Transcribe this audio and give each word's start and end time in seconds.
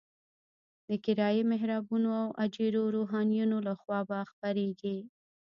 د 0.87 0.89
کرایي 1.05 1.41
محرابونو 1.51 2.09
او 2.21 2.27
اجیرو 2.43 2.83
روحانیونو 2.95 3.57
لخوا 3.67 3.99
به 4.09 4.19
خپرېږي. 4.31 4.97